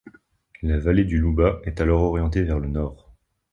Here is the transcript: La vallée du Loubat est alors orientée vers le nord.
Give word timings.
La 0.63 0.79
vallée 0.79 1.03
du 1.05 1.19
Loubat 1.19 1.59
est 1.65 1.79
alors 1.79 2.01
orientée 2.01 2.41
vers 2.41 2.57
le 2.57 2.67
nord. 2.69 3.13